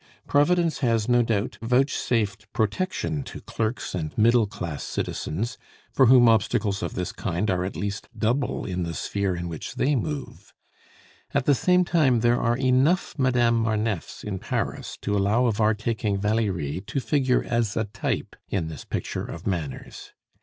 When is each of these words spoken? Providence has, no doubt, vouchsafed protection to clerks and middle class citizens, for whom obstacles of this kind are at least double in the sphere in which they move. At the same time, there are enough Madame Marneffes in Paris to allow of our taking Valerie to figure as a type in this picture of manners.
Providence 0.25 0.79
has, 0.79 1.07
no 1.07 1.21
doubt, 1.21 1.59
vouchsafed 1.61 2.51
protection 2.53 3.21
to 3.21 3.39
clerks 3.39 3.93
and 3.93 4.17
middle 4.17 4.47
class 4.47 4.83
citizens, 4.83 5.59
for 5.93 6.07
whom 6.07 6.27
obstacles 6.27 6.81
of 6.81 6.95
this 6.95 7.11
kind 7.11 7.51
are 7.51 7.63
at 7.63 7.75
least 7.75 8.09
double 8.17 8.65
in 8.65 8.81
the 8.81 8.95
sphere 8.95 9.35
in 9.35 9.47
which 9.47 9.75
they 9.75 9.95
move. 9.95 10.55
At 11.35 11.45
the 11.45 11.53
same 11.53 11.85
time, 11.85 12.21
there 12.21 12.41
are 12.41 12.57
enough 12.57 13.13
Madame 13.19 13.61
Marneffes 13.63 14.23
in 14.23 14.39
Paris 14.39 14.97
to 15.03 15.15
allow 15.15 15.45
of 15.45 15.61
our 15.61 15.75
taking 15.75 16.17
Valerie 16.19 16.81
to 16.87 16.99
figure 16.99 17.43
as 17.43 17.77
a 17.77 17.83
type 17.83 18.35
in 18.49 18.69
this 18.69 18.83
picture 18.83 19.25
of 19.25 19.45
manners. 19.45 20.13